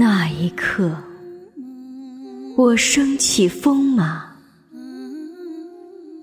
[0.00, 0.96] 那一刻，
[2.56, 4.36] 我升起风马，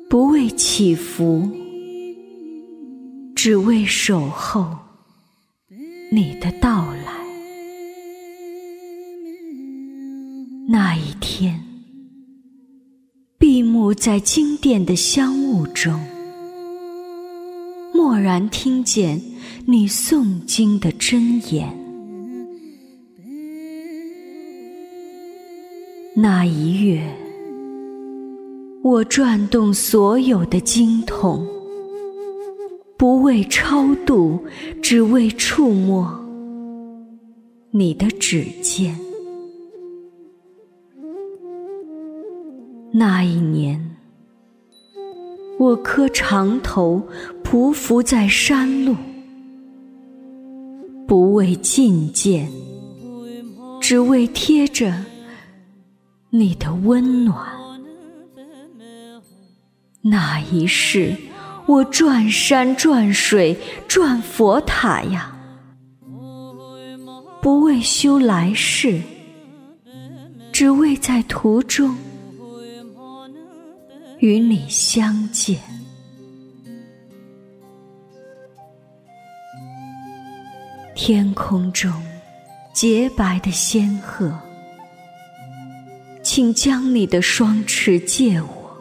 [0.09, 1.45] 不为祈福，
[3.35, 4.77] 只为守候
[6.09, 7.11] 你的到来。
[10.69, 11.61] 那一天，
[13.37, 15.99] 闭目在经殿的香雾中，
[17.93, 19.21] 蓦然听见
[19.65, 21.84] 你诵经的真言。
[26.17, 27.01] 那一月，
[28.81, 31.45] 我转动所有的经筒，
[32.95, 34.39] 不为超度，
[34.81, 36.17] 只为触摸
[37.71, 38.97] 你的指尖。
[42.93, 43.97] 那一年，
[45.59, 47.05] 我磕长头
[47.43, 48.95] 匍匐在山路，
[51.05, 52.49] 不为觐见，
[53.81, 54.93] 只为贴着。
[56.37, 57.47] 你的温暖，
[60.01, 61.15] 那一世，
[61.65, 65.33] 我转山转水转佛塔呀，
[67.41, 69.01] 不为修来世，
[70.51, 71.95] 只为在途中
[74.19, 75.57] 与你相见。
[80.93, 81.89] 天空中
[82.73, 84.37] 洁白的仙鹤。
[86.35, 88.77] 请将你的双翅借我，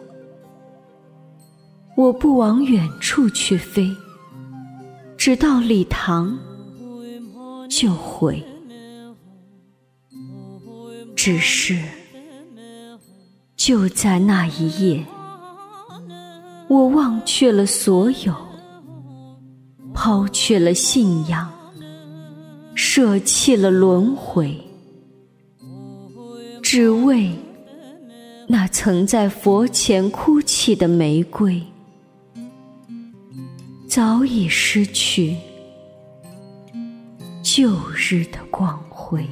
[1.96, 3.96] 我不往远处去飞，
[5.16, 6.36] 直到礼堂
[7.70, 8.44] 就回。
[11.14, 11.80] 只是
[13.54, 15.06] 就在那一夜，
[16.66, 18.34] 我忘却了所有，
[19.94, 21.48] 抛却了信仰，
[22.74, 24.60] 舍弃了轮回。
[26.74, 27.30] 只为
[28.48, 31.62] 那曾在佛前哭泣的玫瑰，
[33.86, 35.36] 早已失去
[37.44, 39.24] 旧日的光辉。